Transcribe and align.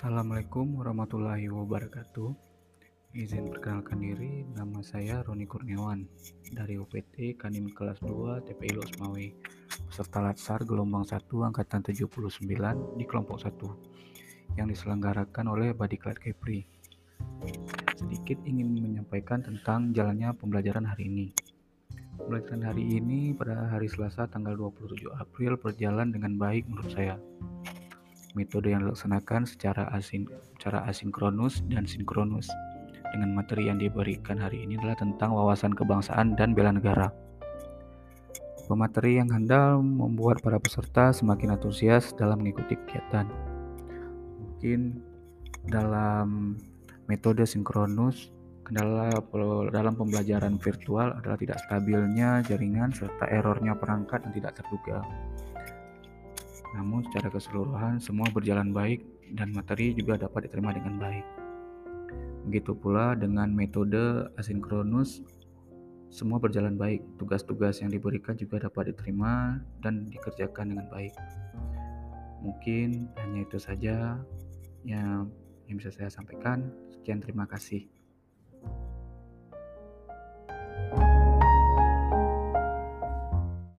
Assalamualaikum 0.00 0.80
warahmatullahi 0.80 1.52
wabarakatuh. 1.52 2.32
Izin 3.20 3.52
perkenalkan 3.52 4.00
diri, 4.00 4.48
nama 4.48 4.80
saya 4.80 5.20
Roni 5.20 5.44
Kurniawan 5.44 6.08
dari 6.56 6.80
UPT 6.80 7.36
Kanim 7.36 7.68
kelas 7.68 8.00
2 8.08 8.48
TPI 8.48 8.80
Losmawe, 8.80 9.26
peserta 9.68 10.24
Latsar 10.24 10.64
gelombang 10.64 11.04
1 11.04 11.20
angkatan 11.20 11.84
79 11.84 12.16
di 12.96 13.04
kelompok 13.04 13.44
1 13.44 14.56
yang 14.56 14.72
diselenggarakan 14.72 15.52
oleh 15.52 15.76
Badiklat 15.76 16.16
Kepri. 16.16 16.64
Sedikit 17.92 18.40
ingin 18.48 18.72
menyampaikan 18.72 19.44
tentang 19.44 19.92
jalannya 19.92 20.32
pembelajaran 20.32 20.88
hari 20.88 21.12
ini. 21.12 21.26
Pembelajaran 22.16 22.72
hari 22.72 22.88
ini 22.88 23.36
pada 23.36 23.68
hari 23.68 23.84
Selasa 23.92 24.24
tanggal 24.32 24.56
27 24.56 25.12
April 25.20 25.60
berjalan 25.60 26.08
dengan 26.08 26.40
baik 26.40 26.64
menurut 26.72 26.88
saya 26.88 27.20
metode 28.34 28.70
yang 28.70 28.86
dilaksanakan 28.86 29.46
secara 29.46 29.90
asin, 29.94 30.26
secara 30.56 30.86
asinkronus 30.86 31.62
dan 31.66 31.86
sinkronus. 31.86 32.46
Dengan 33.10 33.34
materi 33.34 33.66
yang 33.66 33.82
diberikan 33.82 34.38
hari 34.38 34.62
ini 34.62 34.78
adalah 34.78 34.94
tentang 34.94 35.34
wawasan 35.34 35.74
kebangsaan 35.74 36.38
dan 36.38 36.54
bela 36.54 36.70
negara. 36.70 37.10
Pemateri 38.70 39.18
yang 39.18 39.34
handal 39.34 39.82
membuat 39.82 40.38
para 40.46 40.62
peserta 40.62 41.10
semakin 41.10 41.58
antusias 41.58 42.14
dalam 42.14 42.38
mengikuti 42.38 42.78
kegiatan. 42.78 43.26
Mungkin 44.38 45.02
dalam 45.66 46.54
metode 47.10 47.42
sinkronus, 47.50 48.30
kendala 48.62 49.10
dalam 49.74 49.98
pembelajaran 49.98 50.62
virtual 50.62 51.18
adalah 51.18 51.34
tidak 51.34 51.58
stabilnya 51.66 52.46
jaringan 52.46 52.94
serta 52.94 53.26
errornya 53.26 53.74
perangkat 53.74 54.22
yang 54.30 54.34
tidak 54.38 54.62
terduga. 54.62 55.02
Namun 56.74 57.02
secara 57.10 57.30
keseluruhan 57.30 57.98
semua 57.98 58.30
berjalan 58.30 58.70
baik 58.70 59.02
dan 59.34 59.50
materi 59.54 59.94
juga 59.94 60.18
dapat 60.18 60.46
diterima 60.46 60.74
dengan 60.74 60.98
baik. 60.98 61.26
Begitu 62.46 62.72
pula 62.74 63.14
dengan 63.14 63.50
metode 63.52 64.30
asinkronus 64.38 65.22
semua 66.10 66.42
berjalan 66.42 66.74
baik. 66.74 67.06
Tugas-tugas 67.22 67.78
yang 67.78 67.94
diberikan 67.94 68.34
juga 68.34 68.58
dapat 68.66 68.90
diterima 68.90 69.62
dan 69.78 70.10
dikerjakan 70.10 70.74
dengan 70.74 70.86
baik. 70.90 71.14
Mungkin 72.42 73.14
hanya 73.20 73.40
itu 73.46 73.58
saja 73.62 74.18
yang 74.82 75.30
yang 75.70 75.76
bisa 75.78 75.94
saya 75.94 76.10
sampaikan. 76.10 76.66
Sekian 76.90 77.22
terima 77.22 77.46
kasih. 77.46 77.99